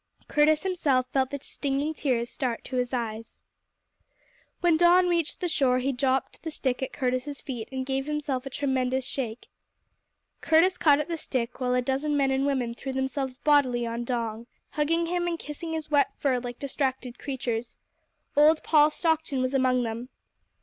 Curtis 0.27 0.63
himself 0.63 1.05
felt 1.13 1.29
the 1.29 1.37
stinging 1.43 1.93
tears 1.93 2.27
start 2.27 2.63
to 2.63 2.75
his 2.77 2.91
eyes. 2.91 3.43
When 4.61 4.75
Don 4.75 5.07
reached 5.07 5.41
the 5.41 5.47
shore 5.47 5.77
he 5.77 5.91
dropped 5.91 6.41
the 6.41 6.49
stick 6.49 6.81
at 6.81 6.91
Curtis's 6.91 7.39
feet 7.39 7.69
and 7.71 7.85
gave 7.85 8.07
himself 8.07 8.47
a 8.47 8.49
tremendous 8.49 9.05
shake. 9.05 9.45
Curtis 10.41 10.75
caught 10.79 10.97
at 10.99 11.07
the 11.07 11.17
stick, 11.17 11.59
while 11.59 11.75
a 11.75 11.83
dozen 11.83 12.17
men 12.17 12.31
and 12.31 12.47
women 12.47 12.73
threw 12.73 12.93
themselves 12.93 13.37
bodily 13.37 13.85
on 13.85 14.03
Don, 14.03 14.47
hugging 14.71 15.05
him 15.05 15.27
and 15.27 15.37
kissing 15.37 15.73
his 15.73 15.91
wet 15.91 16.07
fur 16.17 16.39
like 16.39 16.57
distracted 16.57 17.19
creatures. 17.19 17.77
Old 18.35 18.63
Paul 18.63 18.89
Stockton 18.89 19.39
was 19.39 19.53
among 19.53 19.83
them. 19.83 20.09